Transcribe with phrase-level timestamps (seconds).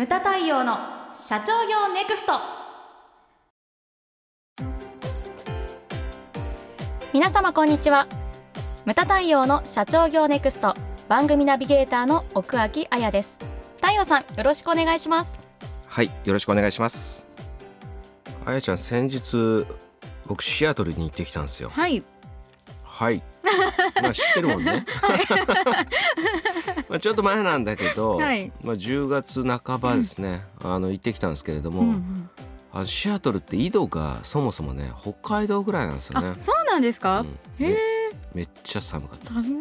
[0.00, 0.78] ムタ太陽の
[1.12, 2.32] 社長業ネクスト。
[7.12, 8.06] 皆様こんにちは。
[8.86, 10.74] ムタ太陽の社長業ネクスト。
[11.06, 13.36] 番組ナビゲーターの奥脇彩です。
[13.76, 15.46] 太陽さんよろしくお願いします。
[15.86, 17.26] はいよろしくお願いします。
[18.46, 19.66] あやちゃん先日
[20.24, 21.68] 僕シアトルに行ってきたんですよ。
[21.68, 22.02] はい。
[22.82, 23.22] はい
[24.02, 24.84] まあ知ってるもんね。
[26.88, 28.52] まあちょっと前なんだけど、はい。
[28.62, 32.30] まあ10月半ばですね、あの行ってきたんですけれども、うんうん。
[32.72, 36.34] あのシアトルって緯度がそもそもね北海道ぐらいなんですよね。
[36.36, 37.66] あ、そうなんですか、うん。
[37.66, 37.76] へえ
[38.34, 39.52] めっちゃ寒かった寒い。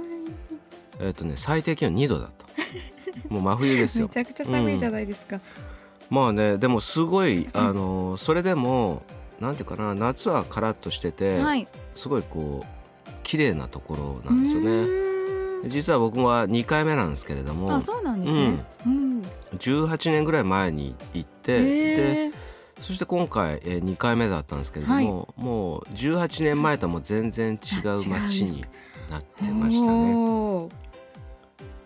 [1.00, 2.46] えっ、とね最低気温2度だった。
[3.34, 4.08] もう真冬ですよ。
[4.08, 5.40] めちゃくちゃ寒いじゃないですか、
[6.10, 9.04] まあねでもすごいあのそれでも
[9.40, 11.68] なんていうかな夏はカラッとしてて、はい。
[11.96, 12.79] すごいこう
[13.30, 19.22] 綺麗なところなんですようね実は僕は2回目なんですけれどもあそうなんですね、うん。
[19.56, 22.32] 18年ぐらい前に行ってへでえ
[22.80, 28.64] そして今回、えー、2回目だったんですけれども、もう18年前とはもう全然違う街に
[29.12, 30.70] なってましたね。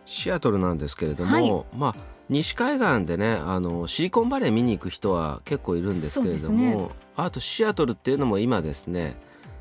[0.05, 1.65] シアトルなんですけれども、はい。
[1.75, 1.95] まあ
[2.29, 9.17] 西海岸でねあのシリコンバレー見に行く人は結構いるんですけれども、あとシアトルっていうのも今ですね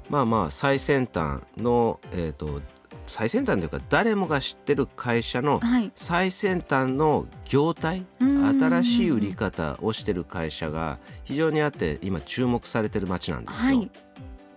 [0.08, 2.60] まあまあ最先端の、えー、と
[3.06, 5.90] 最先端というか誰もが知ってる会社のはい。
[5.94, 13.78] 最先端の業態うん新しい売り方をしてる会社が非常にあって今注目されてる街なんですよ。
[13.78, 13.90] はい。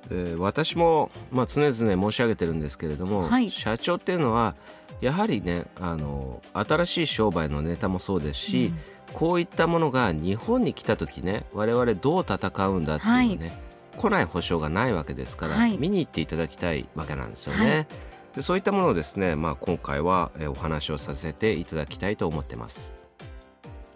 [0.09, 3.49] で私も、まあ、常々申し上げてるんですけれども、はい。
[3.49, 4.55] 社長っていうのは
[5.02, 8.73] やはりねあの新しい商売のネタもそうですし、
[9.13, 13.57] こういったものが日本に来た時ね我々どう戦うんだっていうね、
[13.95, 15.77] 来ない保証がないわけですから、はい。
[15.77, 17.71] 見に行っていただきたいわけなんですよね。
[17.71, 17.88] はい。
[18.35, 22.93] でそういったものをですね、まあ、今回はえーお話をさせていただきたいと思ってます。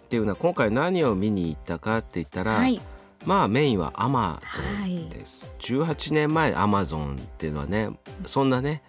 [0.06, 2.82] っていうのは今回何を見に行ったかって言ったら、はい。
[3.26, 4.96] まあメインはアマゾはい。
[4.96, 7.90] ンです、18年前アマゾンっていうのはね
[8.26, 8.82] そんなね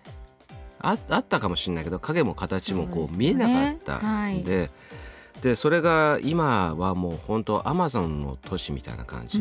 [0.79, 4.39] ああったかもしれないけど影も形もこそう見えなかったはい。
[4.39, 4.71] んで,、
[5.43, 9.41] でそれが今はもう本当アマゾンの都市みたいな感じ、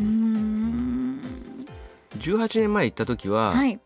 [2.18, 3.80] 18年前行った時は、はい。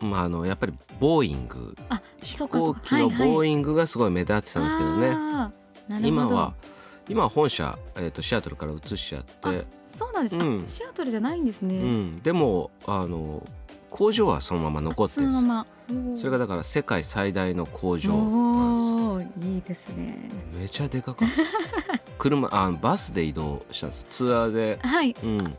[0.00, 1.76] まあ、あのやっぱりボーイング。
[1.88, 6.08] あ飛行機のボーイングがすごい目立ってたんですけどね、あーなるほど。
[6.08, 6.54] 今は
[7.08, 9.64] 今は本社、えー、とシアトルから移しちゃって。
[9.86, 10.64] そうなんですか、うん。
[10.66, 13.42] シアトルじゃないんですね、うん、でもあの
[13.90, 16.16] 工場はそのまま残ってるんですそのまま。
[16.16, 20.30] それがだから世界最大の工場なんおーいいですね。
[20.52, 21.98] ですめちゃでかかった。
[22.18, 24.06] 車あバスで移動したんです。
[24.10, 24.78] ツアーで。
[24.82, 25.16] はい。
[25.22, 25.56] うん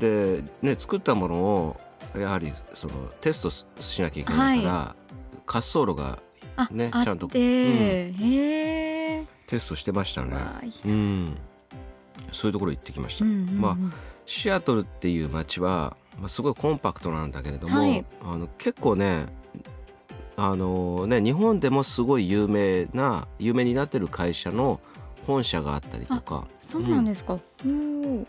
[0.00, 1.80] でね作ったものを
[2.16, 4.72] やはりそのテストししなきゃいけないから、
[5.46, 6.18] 滑走路が
[6.56, 10.36] あ、ねあちゃんとってへえテストしてましたね。
[10.84, 11.36] うん。
[12.32, 13.60] そういうところ行ってきました、うんうんうん。
[13.60, 13.76] まあ
[14.26, 18.04] シアトルっていう街は、まあ、すごいコンパクトなんだけれども、はい。
[18.22, 19.26] あの結構ね
[20.36, 24.80] あのね日本でもすごい有名な有名になってる会社の
[25.30, 26.48] 本社があったりとか。
[26.60, 27.38] そうなんですか、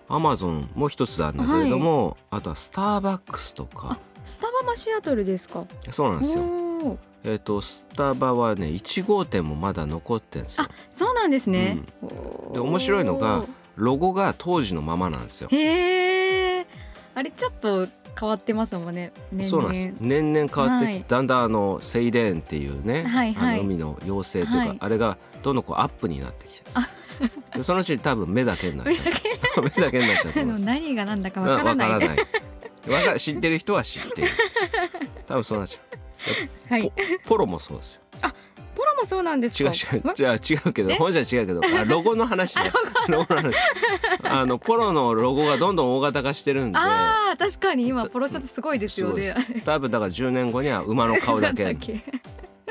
[0.07, 3.99] アマゾンも一つなんだけれども、あとはスターバックスとか。
[3.99, 5.65] あスタバマシアトルですか。
[5.89, 6.97] そうなんですよ。
[7.23, 10.63] えっ、とスタバはね1号店もまだ残ってんですよ。
[10.63, 10.69] あ。
[10.93, 13.45] そうなんですね、おーで面白いのが
[13.75, 15.49] ロゴが当時のままなんですよ。
[15.51, 16.67] へえ
[17.13, 17.87] あれちょっと
[18.19, 19.11] 変わってますもんね。
[19.31, 19.95] 年々そうなんです。
[19.99, 20.47] 年々。
[20.53, 21.05] 変わってきて、はい。
[21.07, 23.55] だんだんあのセイレーンっていうね、はいはい。
[23.55, 24.77] あの海の妖精というか、はい。
[24.79, 26.71] あれがどんどんこうアップになってきて
[27.55, 29.63] でそのうち多分目だけになっちゃう。
[29.63, 29.99] 目だけ。
[29.99, 31.89] になっちゃうとあの思います何が何だかうんわからない。
[31.89, 33.05] わからない。
[33.05, 34.27] わか知ってる人は知ってる。
[35.25, 35.79] 多分そうなっちゃ
[36.69, 36.91] うはい。
[37.25, 38.01] ポロもそうですよ
[39.01, 40.95] もそうなんです違う違う違う違うけどえ？
[40.95, 42.65] 本社は違うけど あロゴの話だ
[43.07, 43.35] ロゴ。
[43.35, 43.55] の話。
[44.23, 46.77] あのポロのロゴがどんどん大型化してるんで。
[46.77, 47.87] あー確かに。
[47.87, 49.35] 今ポロシャツすごいですよね。
[49.55, 49.61] す。
[49.65, 51.75] 多分だから10年後には馬の顔だけ。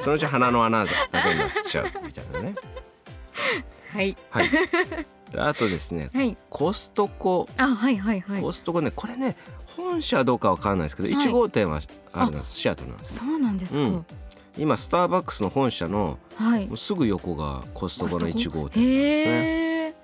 [0.01, 0.91] そのうち鼻の穴だ
[1.23, 2.55] けになっちゃうみたいなね。
[3.93, 4.17] はい。
[4.31, 4.51] はい。
[5.33, 6.37] であとですねはい。
[6.49, 7.49] コストコ。
[7.57, 8.43] あはいはいはい。
[8.43, 11.27] コストコねこれね本社どうかわかんないですけど、はい。
[11.27, 11.81] 1号店は
[12.13, 12.25] あ。
[12.25, 12.55] るんです。
[12.55, 14.07] シアトルなんですそうなんですか、うん
[14.59, 16.69] 今スターバックスの本社のはい。
[16.77, 19.95] すぐ横がコストコの1号店ですね。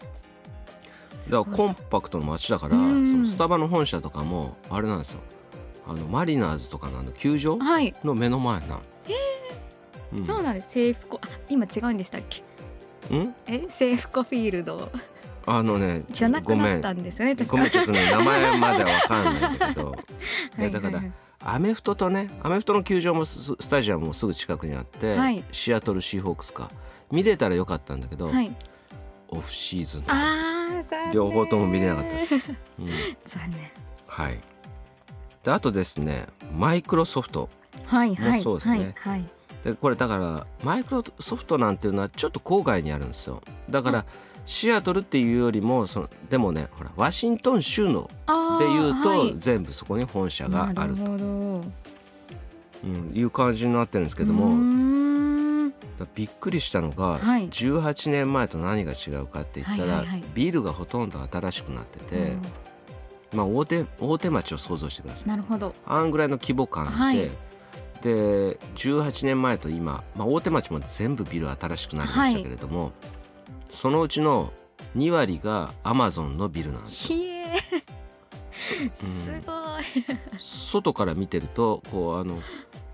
[1.31, 5.21] だからコンパクトの街だから、うんそのスタバの本社とかもあれなんですよ。
[5.89, 8.81] あのマリナーズとかの球場はい、の目の前な
[10.13, 10.25] うん。
[10.27, 10.71] そうなんです。
[10.71, 12.43] 制服あ今違うんでしたっけ？
[13.11, 13.35] うん？
[13.47, 13.67] え？
[13.69, 14.91] 制服フィールド。
[15.49, 17.57] あのねじゃなくごめなんったんですよね確か。
[17.57, 19.91] ごめんちょっとね名前まではわかんないんだけど。
[19.91, 19.97] は
[20.59, 21.13] いはいだからはい
[21.49, 25.45] アメフトとねアメフトの球場もススタジアムもすぐ近くにあって、はい。
[25.53, 26.71] シアトルシーホークスか。
[27.13, 28.55] 見れたらよかったんだけど、はい。
[29.29, 30.05] オフシーズン。
[31.13, 32.35] 両方とも見れなかったです。
[32.35, 32.43] うん、
[33.25, 33.71] 残念。
[34.09, 34.41] はい。
[35.45, 37.49] であとですねマイクロソフト。
[37.85, 38.95] はいはいそうですね。
[38.97, 39.19] はい。
[39.21, 39.29] はい
[39.63, 43.43] でこれだからマイクロソフトなんていうのはちょっと郊外にあるんですよ。
[43.71, 44.05] だから
[44.47, 48.09] シアトルっていうよりもそのでもねほらワシントン州の
[48.59, 49.35] でいうと、はい。
[49.37, 51.09] 全部そこに本社があなるると、う
[52.87, 55.57] ん、いう感じになってるんですけども
[56.15, 57.49] びっくりしたのが、はい。
[57.49, 60.25] 18年前と何が違うかって言ったら、はいはいはい。
[60.35, 62.43] ビルがほとんど新しくなってて、うん。
[63.33, 65.29] まあ、大手大手町を想像してください。
[65.29, 65.75] なるほど。
[65.87, 67.31] あんぐらいの規模感で、はい。
[68.03, 72.93] で18年前と今、まあ、大手町も全部ビル新しくなりましたけれども、
[73.71, 74.53] そのうちの
[74.97, 77.19] 2割がアマゾンのビルなんですよ。
[78.95, 79.85] すごい。
[80.39, 82.41] 外から見てるとこうあの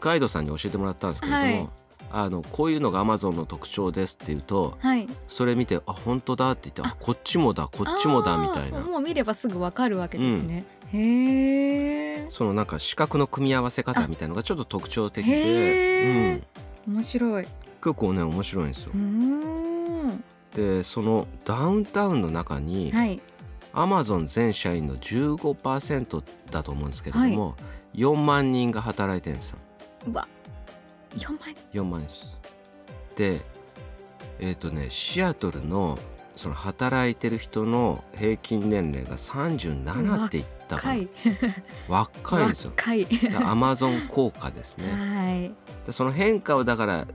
[0.00, 1.68] ガイドさんに教えてもらったんですけれども、はい。
[2.14, 5.08] あのこういうのがアマゾンの特徴ですって言うとはい。
[5.28, 6.96] それ見てあ本当だって言ってあ。
[7.00, 8.80] こっちもだこっちもだみたいな。
[8.80, 16.42] もう見ればすぐわかるわけですね、へえそのなんか視覚の組み合わせ方みたいのがちょっと特徴的で、
[16.86, 17.46] うん、面白い。
[17.82, 18.92] 結構ね面白いんですよ。
[18.94, 19.00] うー。
[19.00, 23.20] んでそのダウンタウンの中にはい。
[23.74, 27.56] アマゾン全社員の15%だと思うんですけれども、
[27.94, 29.58] 4万人が働いてるんですよ。
[30.08, 30.28] うわ。
[31.16, 31.38] 4万。
[31.72, 32.40] 4万人です。
[33.16, 33.40] で
[34.40, 35.98] えっ、とねシアトルの
[36.34, 41.06] その働いてる人の平均年齢が37って言ったかな。
[41.88, 42.46] 若い。
[42.46, 42.72] んですよ。
[43.44, 44.90] アマゾン効果ですね。
[44.90, 45.54] はい。
[45.86, 47.06] でその変化をだから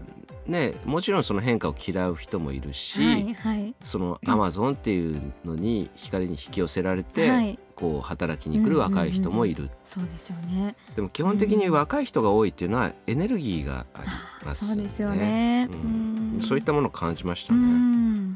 [0.47, 3.75] ねもちろんその変化を嫌う人もいるし、はいはい。
[3.83, 7.59] そのアマゾンっていうのに光に引き寄せられて、はい。
[7.75, 10.75] こう働きに来る若い人もいる、そうでしょうね。
[10.95, 14.07] でも基本的に若い人が多いっていうのはエネルギーがあり
[14.45, 15.69] ますそうですよね。
[15.71, 16.31] うん。
[16.35, 16.41] うん。
[16.41, 17.63] そういったものを感じましたうね。
[17.63, 18.35] ん。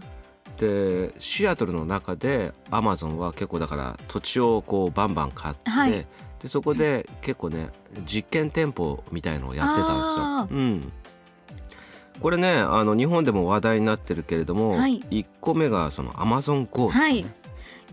[0.58, 6.06] でシアトルの中でアマゾンは結構だから土地をこうバンバン買って、はい。
[6.40, 7.70] でそこで結構ね
[8.06, 10.60] 実験店舗みたいのをやってたあんですよ。
[10.60, 10.92] うん、
[12.22, 15.02] これねあの日本でも話題になってるけれども、はい。
[15.10, 17.26] 1個目がそのアマゾン GO、はい。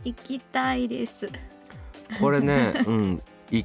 [0.04, 1.30] 行きたいです。
[2.20, 3.64] これね、 うん、い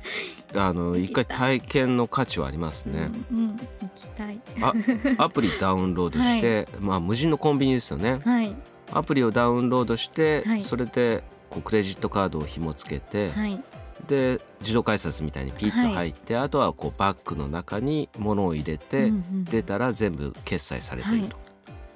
[0.55, 3.09] あの一回体験の価値はありますね。
[3.31, 4.41] うんうん行きたい。
[4.61, 4.73] あ
[5.17, 8.19] アプリダウンロードして、まあ無人のコンビニですよね。
[8.23, 8.55] はい。
[8.91, 10.63] アプリをダウンロードして、はい。
[10.63, 13.61] それでこうクレジットカードを紐付けて、はい
[14.07, 21.37] で自動改札みたいにピッと入って、あとはこうバッグの中に物を入れて、うんうん出たら全部決済されてると。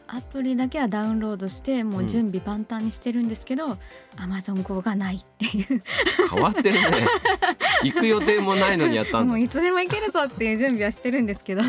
[0.07, 3.77] アプリだけはダウンロードしてもう準備万端にしてるんですけど、
[4.15, 5.83] アマゾン GO がないっていう。
[6.29, 6.81] 変わってるね。
[7.83, 9.33] 行く予定もないのにやったんだ。
[9.33, 9.39] もう。
[9.39, 11.61] いつでも行けるぞっていう準備はしてるんですけど。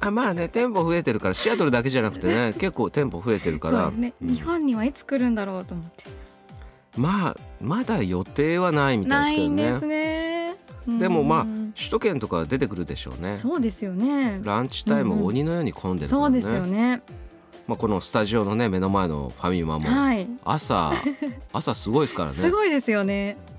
[0.00, 3.84] あまあね店舗増えてるからシアトルだけじゃなくてね 結構店舗増えてるから。
[3.84, 4.34] そうですね、うん。
[4.34, 6.04] 日本にはいつ来るんだろうと思って
[6.96, 10.50] まあまだ予定はないみたないいですけどね。
[10.50, 10.56] んで
[10.86, 10.98] すね。
[11.00, 13.36] でもまあうん首都圏とか出てくるでしょうね。
[13.36, 14.40] そうですよね。
[14.44, 17.02] ランチタイム鬼のように混んでるからね、そうですよね。
[17.66, 20.28] まあ、このスタジオのね目の前のファミマもはい。
[20.44, 20.92] 朝
[21.52, 22.36] 朝すごいですからね。
[22.38, 23.53] すごいですよね、うん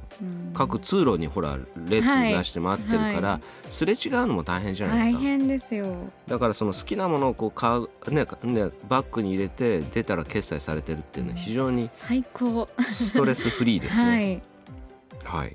[0.54, 1.58] 各通路にほら
[1.88, 3.40] 列出して待ってるから、は
[3.70, 5.20] すれ違うのも大変じゃないですか。
[5.20, 5.96] 大変ですよ。
[6.28, 12.68] だからその好きなものをこう買う、ねね、バッグに入れて出たら決済されてるっていうのは非常に最高。
[12.80, 14.42] ストレスフリーですね。
[15.26, 15.42] はい。
[15.42, 15.54] はい、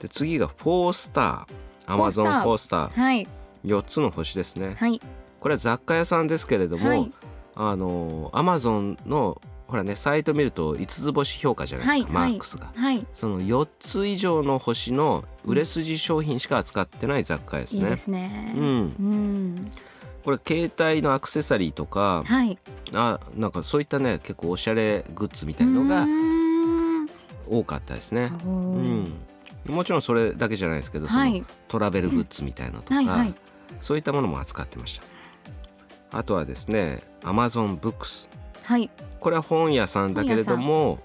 [0.00, 1.92] で次が4スター。
[1.92, 2.90] アマゾン4スター。
[2.90, 3.26] はい。
[3.64, 4.74] 4つの星ですね。
[4.78, 5.00] はい。
[5.40, 7.12] これは雑貨屋さんですけれども、はい。
[7.54, 12.72] あのアマゾンのほらねサイト見ると5つ星評価じゃないですか、はいマックスが。
[12.74, 13.06] はい。
[13.12, 17.84] その4つ以上の星の売れ筋商品しか扱ってない雑貨屋ですね。
[17.84, 18.54] いいですね。
[18.56, 19.70] うん、うん。
[20.24, 22.58] これ携帯のアクセサリーとかはい。
[22.94, 26.06] あなんかそういったね結構おしゃれグッズみたいなのが
[27.46, 28.32] 多かったですね。
[28.46, 29.12] おうーん、
[29.66, 33.34] もちろんそれだけじゃないですけど、そのはいトラベルグッズみたいのとか、はいはい。
[33.80, 35.06] そういったものも扱ってました。
[36.10, 38.30] あとはですね Amazon Books
[38.68, 38.90] はい。
[39.18, 40.98] これは本屋さんだけれども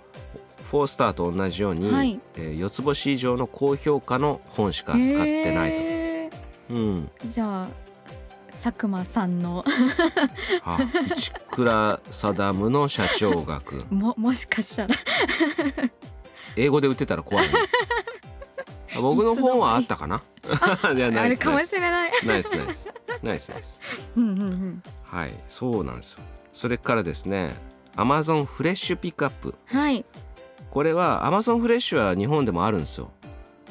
[0.70, 2.20] 4スターと同じように、はい。
[2.36, 5.78] え4つ星以上の高評価の本しか扱ってないと。
[5.78, 6.30] へ
[6.72, 7.68] うん、ーじゃあ
[8.62, 9.64] 佐久間さんの。
[10.66, 10.78] あ
[11.16, 13.86] 市倉定ムの社長学。
[13.90, 14.96] ももしかしたら。
[16.58, 17.54] 英語で売ってたら怖いね。
[18.94, 20.22] あ僕の本はあったかな？
[20.94, 22.12] いやナイスあるかもしれない。
[22.26, 22.94] ナイスナイス
[23.24, 23.80] ナイスナイス
[24.18, 24.84] うんうんうん。
[25.06, 26.20] はいそうなんですよ
[26.54, 27.54] それからですね
[27.96, 30.06] Amazon フレッシュピックアップはい。
[30.72, 33.12] これは Amazon フレッシュは日本でもあるんですよ。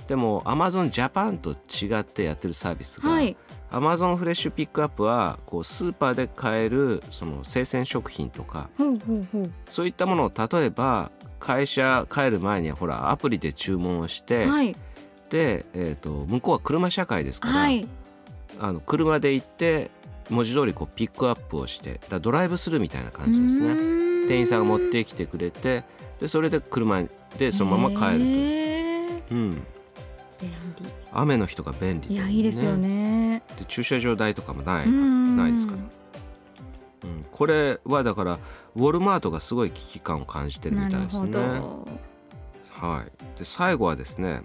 [0.07, 3.37] でも Amazon Japan と違ってやってるサービスが、はい。
[3.71, 9.51] アマゾンフレッシュピックアップはこうスーパーで買えるその生鮮食品とかほうほうほう。
[9.67, 11.11] そういったものを例えば
[11.41, 14.77] 会社帰る前にはほらアプリで注文をして、はい。
[15.31, 17.89] で、えー、と向こうは車社会ですから、はい。
[18.61, 19.91] あの車で行って
[20.33, 23.75] 文字通りこうピックアップをしてだドライブスルーみたいな感じですね。
[23.75, 25.85] ね店員さんが持ってきてくれて
[26.19, 27.03] でそれで車
[27.37, 28.21] でそのまま帰る
[29.29, 29.41] と、るう。
[29.41, 29.51] ん、
[30.41, 30.51] 便
[31.13, 33.43] 雨の日とか便利利いだやいいですよね。
[33.59, 35.37] で駐車場代とかもない、うん。
[35.37, 35.79] ないですから。
[37.05, 38.39] うん、これはだから
[38.77, 41.29] ウォルマートがすごい危機感を感じてるみたいですね。
[41.29, 41.89] なるほど。
[42.71, 44.43] はい、で最後はですね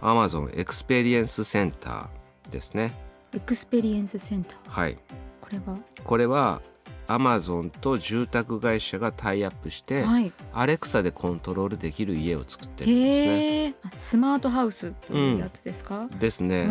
[0.00, 3.05] Amazon エクスペリエンスセンターですね。
[3.36, 4.58] エクスペリエンスセンター。
[4.66, 4.96] はい、
[5.42, 5.78] これは？
[6.02, 6.62] これは
[7.06, 10.32] Amazon と住宅会社がタイアップして、はい。
[10.54, 13.90] アレクサでコントロールできる家を作ってるんですね。
[13.92, 16.66] スマートハウスというやつですか、ですね。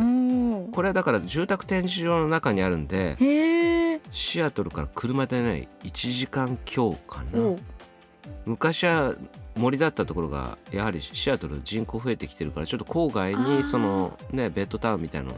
[0.72, 7.40] これはだから住宅展示場の中にあるんでシアトルから車でね1時間強かな。
[7.40, 7.60] お
[8.46, 9.16] 昔は
[9.56, 15.36] 森だったところがやはりシアトル人口増えてきてるからちょっと郊外にそのねベッドタウンみたいなの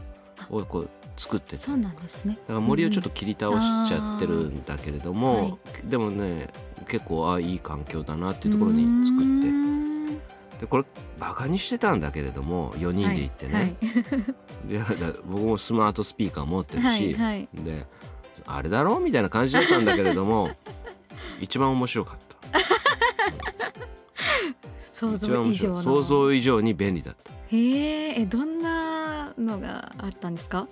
[0.56, 1.56] をこう作ってて。
[1.56, 2.38] そうなんですね。
[2.46, 5.56] だから森をちょっと切り倒しちゃってるんだけれども、うんはい。
[5.84, 6.48] でもね
[6.86, 10.84] 結構あいい環境だなっていうところに作ってでこれ
[11.18, 13.76] バカにしてたんだけれども4人で行ってね、
[14.68, 17.48] いやだ僕もスマートスピーカー持ってるし、はいはい。
[17.52, 17.86] で
[18.46, 20.50] あれだろうみたいな感じだったんだけれども
[21.40, 22.28] 一番面白かった。
[24.92, 27.32] 想像以上想像以上に便利だった。
[27.50, 30.66] へええどんなのがあったんですか？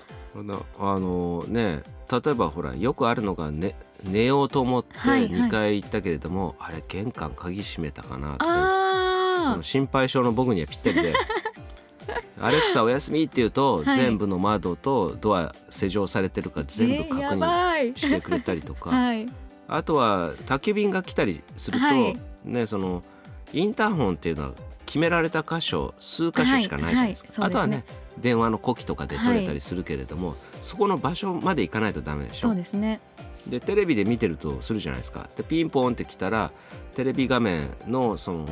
[0.78, 3.74] あのね例えばほらよくあるのが、ね、
[4.04, 5.30] 寝ようと思ってはいはい。
[5.30, 11.14] 2回行ったけれども、あれ玄関鍵閉めたかなとか心配性の僕にはぴったりで
[12.40, 13.96] 「アレクサおやすみ」って言うと、はい。
[13.96, 19.26] 全部の窓とドア施錠されてるか全部確認してくれたりとか、 はい。
[19.68, 22.16] あとは宅急便が来たりすると、はい。
[22.44, 23.02] ねその
[23.52, 27.40] インターホンっていうのは決められた箇所数箇所しかないじゃないですか、はい。
[27.40, 27.84] はいあとはね
[28.18, 32.48] 電話の呼気とかで取れたりするけれども、そこの場所まで行かないとダメでしょ？
[32.48, 33.00] そうですね。
[33.46, 35.28] でテレビで見てるとするじゃないですか。
[35.36, 36.50] でピンポンって来たら
[36.94, 38.46] テレビ画面のその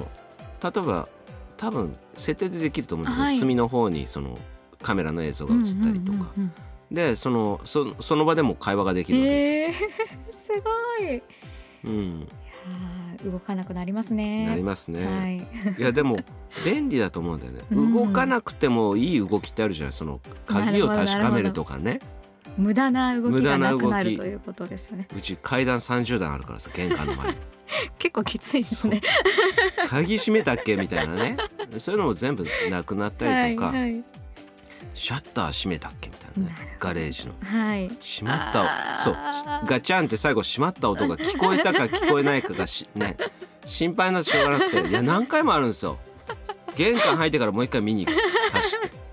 [0.63, 1.09] 例えば
[1.57, 3.37] 多分設定でできると思うんだけど、はい。
[3.37, 4.39] 隅の方にその
[4.83, 6.53] カメラの映像が映ったりとか、うんうん
[6.93, 9.91] でそのそその場でも会話ができるわけです、へえ
[10.31, 10.63] す
[11.01, 11.23] ごい。
[11.85, 12.27] うん、ー
[13.25, 14.47] 動かなくなりますね。
[14.47, 15.39] なりますね、はい。
[15.79, 16.19] いやでも
[16.65, 17.95] 便利だと思うんだよね、うん。
[17.95, 22.01] 動かなくてもいい動きってあるじゃないその鍵を確かめるとかね。
[22.57, 25.09] 無駄な動きがなくなるということですよね。
[25.17, 27.37] うち階段30段あるからさ玄関の前に。
[27.99, 29.01] 結構きついですね。
[29.89, 31.37] 鍵閉めたっけみたいなね。
[31.79, 34.05] そういうのも全部なくなったりとか、はいはい。
[34.93, 36.11] シャッター閉めたっけ
[36.79, 37.35] ガレージの。
[37.43, 37.89] はい。
[37.89, 38.99] 閉まった。
[38.99, 39.17] そう。
[39.67, 43.17] ガチャンって最後閉まった音が聞こえたか聞こえないかがし ね。
[43.67, 44.89] 心配になってしょうがなくて。
[44.89, 45.99] いや何回もあるんですよ。
[46.77, 48.19] 玄関入ってからもう一回見に行く。
[48.53, 49.05] 走って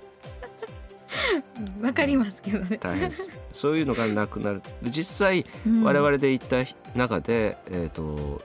[1.82, 2.78] わかりますけどね。
[2.78, 3.30] 大変です。
[3.54, 4.62] そういうのがなくなる。
[4.82, 5.84] で実際うん。
[5.84, 6.58] 我々で行った
[6.96, 8.42] 中で、えー、と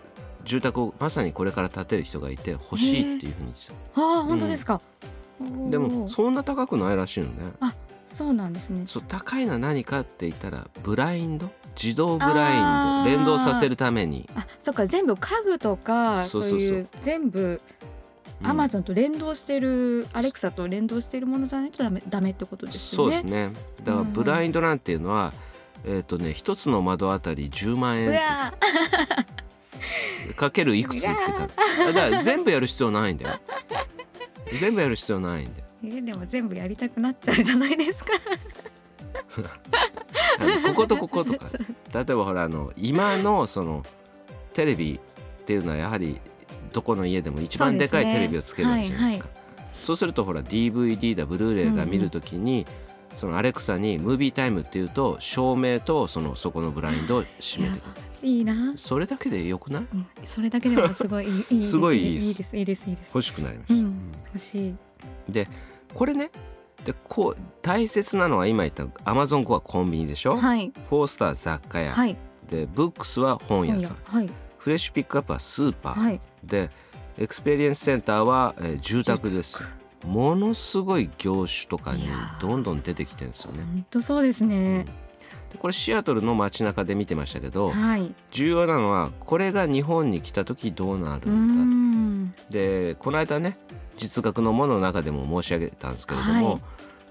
[0.47, 3.53] 住宅をまさにこれから建てる人がいて欲しいっていうふうに
[3.95, 4.81] ああ本当ですか、
[5.71, 7.53] でもそんな高くないらしいのね
[8.17, 8.85] そうなんですね。
[8.87, 11.51] そう高いのは何かって言ったらブラインド？
[11.81, 16.51] 自動ブラインド連動させるために、あそっか全部家具とかそそうそう。
[16.51, 17.61] そうういう全部
[18.41, 18.47] うん。
[18.47, 23.13] アマゾンと連動してる、アレクサと連動してるものじゃないとダメダメってことですよね。
[23.17, 23.53] そうですね。
[23.85, 25.35] だからブラインドなんていうのは、
[25.85, 28.55] えっ、とね一つの窓あたり10万う円わ
[30.37, 31.49] かけるいくつってか
[31.93, 33.39] だから全部やる必要ないんだよ。
[34.59, 38.13] 全部やる必要ないんだよーえでも全部やりたくなっちゃうじゃないですか。
[40.69, 41.47] こことこことか
[41.93, 43.85] 例えばほらあの今のその
[44.53, 45.01] テレビ
[45.43, 46.21] っていうのはやはり
[46.73, 49.29] どこの家でも一番でかいテレビをつけるわけじゃないですか。
[49.71, 52.67] そうするとほら DVD だブルーレイだ見るときに、
[53.15, 57.85] そのアレクサにムービータイムっていうと照明とそのそこのブラインドを閉めてく
[58.23, 59.87] るいいな、それだけでよくない？
[59.93, 63.09] うん、それだけでもすごいいいすすごいいいですいいですいいです。
[63.09, 64.77] 欲しくなりました、うんうん欲しい。
[65.29, 65.49] で
[65.95, 66.31] これね
[66.85, 70.73] でこう大切なのは今言った Amazon Go はコンビニでしょ、はい。
[70.89, 72.17] 4-star 雑貨屋、はい。
[72.49, 73.97] で Books は本屋さん。
[74.05, 74.31] はい。
[74.59, 76.21] フレッシュピックアップはスーパー、はい。
[76.45, 76.71] で
[77.19, 79.61] エクスペリエンスセンターは、えー住宅です。
[80.05, 82.09] ものすごい業種とかに
[82.41, 83.65] どんどん出てきてるんですよね。
[83.65, 84.85] 本当そうですね。
[85.51, 88.15] でこれシアトルの街中で見てましたけどはい。
[88.31, 92.31] 重要なのはこれが日本に来た時どうなるんん。
[92.31, 93.59] だでこの間ね
[93.97, 96.61] 実学のものの中でも申し上げたんですけれども、はい。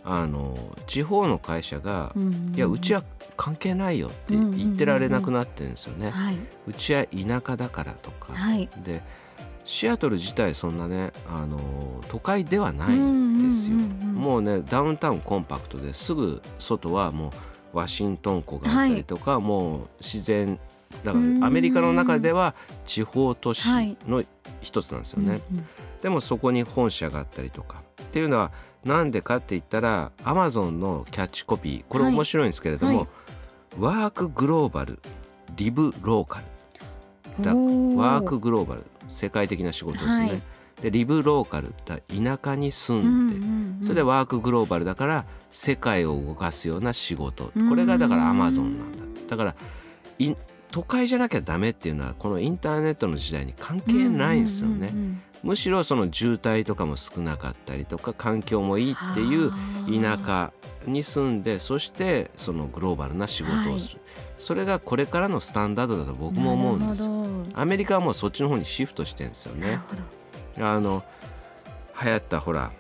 [0.08, 3.04] あの地方の会社が、うんうんいやうちは
[3.38, 6.10] 関係ないよって言ってられなくなってるんですよね。
[6.10, 6.38] はい。
[6.68, 8.70] うちは田舎だからとか、はい。
[8.84, 9.01] で
[9.65, 11.60] シアトル自体そんなねあの
[12.08, 13.77] 都会ではないんですよ。
[13.77, 14.15] うんうんうんうん。
[14.15, 17.34] もうねダウンタウンコンパクトですぐ外はも
[17.74, 20.60] うワシントン湖があったりとか、もう自然
[21.04, 22.54] だかうんらアメリカの中では
[22.86, 23.68] 地方都市
[24.08, 24.24] の
[24.62, 25.42] 一つなんですよね。
[25.51, 25.65] うんうん
[26.06, 27.82] でもそこに本社があったりとか。
[28.04, 28.52] っていうのは
[28.84, 33.08] なんでかって言ったらアマゾンのキャッチコピーこれはい面白いんですけれども、はい
[33.80, 35.00] ワークグローバル
[35.56, 36.42] リブローカ
[37.40, 37.44] ル。
[37.44, 40.42] だワークグローバル世界的な仕事ですね、はい。
[40.84, 47.52] でリブローカルだ田舎に住うんんで、うんうんそれでワークグローバルだから世界を動かすような仕事。
[47.56, 49.00] うんこれがだからアマゾンなんだ。
[49.28, 49.56] だから
[50.20, 50.36] い
[50.70, 59.51] 都会じゃなきゃダメっていうのはこのインターネットの時代に関係ないんですよね、うんうんうんむしろその渋滞とかも少なかったりとか環境もいいっていう
[60.01, 60.54] 田舎
[60.88, 64.01] に住んでそしてそのグローバルな仕事をする、
[64.38, 67.08] それがこれからのスタンダードだと僕も思うんです
[67.60, 69.80] アメリカはもうそっちの方にシフトしてるんですよね。
[70.58, 71.04] あの
[72.01, 72.72] 流行ったほら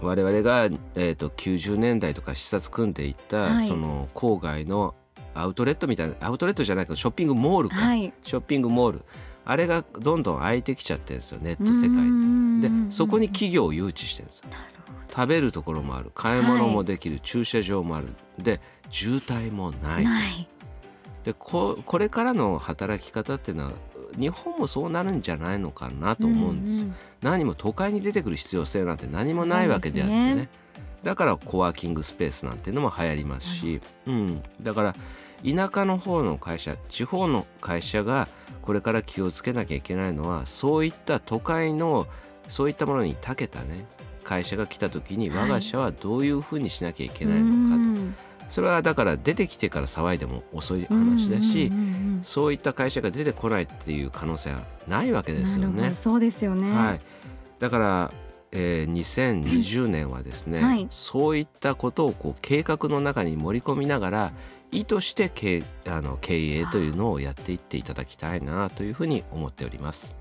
[0.00, 3.66] 我々が、えー、と90年代とか視察組んでいった、はい。
[3.66, 4.94] その郊外の
[5.34, 8.12] アウトレットみたいなアウトレットじゃないけどショッピングモールか、はい。
[8.22, 9.04] ショッピングモール
[9.44, 12.00] あれがどんどん開いてきちゃってるんですよネット世界
[12.60, 14.44] 界でそこに企業を誘致してるんですよ。
[15.12, 18.14] 食べるところもある買い物もできる、駐車場もある。
[18.38, 20.48] で渋滞もない
[21.24, 23.72] でここれからの働き方っていうのは
[24.18, 30.34] 日本もそうなるんじゃないのかなと思うんですよ、んん何も都会に出てくる必要性なんて何もないわけであってね。
[30.34, 30.48] ね。
[31.02, 34.94] だからコワーキングスペースなんていうのも流行りますし、うん、だから
[35.44, 38.28] 田舎の方の会社地方の会社が
[38.62, 42.06] これから気をつけなきゃいけないのはそういった都会の
[42.48, 43.86] そういったものに長けたね
[44.24, 48.14] 会社が来た時にはい我が社はどういうふうにしなきゃいけないのかうん。
[48.14, 51.72] と、それはだから出てきてから騒いでも遅い話だし、
[52.22, 55.94] そういった会社が出てこないっていう可能性はないわけですよね。
[55.94, 56.70] そうですよね。
[56.70, 57.00] はい、
[57.58, 58.12] だから、
[58.52, 60.86] えー2020年はですね、はい。
[60.90, 64.32] そういったことをこう計画の中に盛り込みながら
[64.72, 70.16] 意図して経あの経営というのをやっていっていただきたいなというふうに思っております。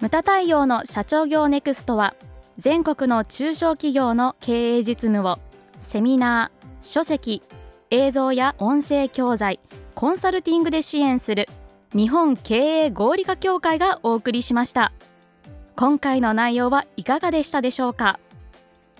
[0.00, 2.14] ムタ太陽の社長業ネクストは
[2.58, 5.38] 全国の中小企業の経営実務を
[5.78, 7.42] セミナー書籍
[7.90, 9.60] 映像や音声教材
[9.94, 11.46] コンサルティングで支援する
[11.94, 14.92] 日本経営合理化協会がお送りしました
[15.76, 18.18] 今回の内容はいかがでしたでしょうか？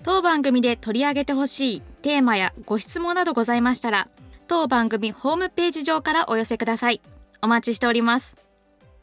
[0.03, 4.09] 当番組で取り上げてほしいテーマやご質問などございましたら
[4.47, 7.01] 当番組ホームページ上からお寄せください。
[7.41, 8.37] お待ちしております。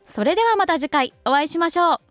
[0.06, 2.09] それではまた次回お会いしましょう。